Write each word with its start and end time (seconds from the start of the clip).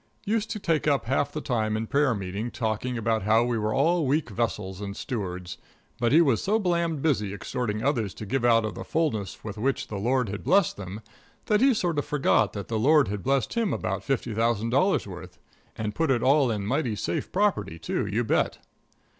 Used 0.25 0.49
to 0.49 0.57
take 0.57 0.87
up 0.87 1.05
half 1.05 1.31
the 1.31 1.41
time 1.41 1.77
in 1.77 1.85
prayer 1.85 2.15
meeting 2.15 2.49
talking 2.49 2.97
about 2.97 3.21
how 3.21 3.43
we 3.43 3.59
were 3.59 3.71
all 3.71 4.07
weak 4.07 4.31
vessels 4.31 4.81
and 4.81 4.97
stewards. 4.97 5.59
But 5.99 6.11
he 6.11 6.21
was 6.21 6.43
so 6.43 6.57
blamed 6.57 7.03
busy 7.03 7.35
exhorting 7.35 7.83
others 7.83 8.15
to 8.15 8.25
give 8.25 8.43
out 8.43 8.65
of 8.65 8.73
the 8.73 8.83
fullness 8.83 9.43
with 9.43 9.59
which 9.59 9.89
the 9.89 9.99
Lord 9.99 10.27
had 10.27 10.43
blessed 10.43 10.75
them 10.75 11.01
that 11.45 11.61
he 11.61 11.75
sort 11.75 11.99
of 11.99 12.05
forgot 12.05 12.53
that 12.53 12.67
the 12.67 12.79
Lord 12.79 13.09
had 13.09 13.21
blessed 13.21 13.53
him 13.53 13.71
about 13.73 14.03
fifty 14.03 14.33
thousand 14.33 14.71
dollars' 14.71 15.05
worth, 15.05 15.37
and 15.75 15.93
put 15.93 16.09
it 16.09 16.23
all 16.23 16.49
in 16.49 16.65
mighty 16.65 16.95
safe 16.95 17.31
property, 17.31 17.77
too, 17.77 18.07
you 18.07 18.23
bet. 18.23 18.57